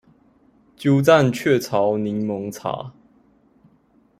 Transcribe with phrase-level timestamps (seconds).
[0.75, 2.91] 鳩佔鵲巢檸檬茶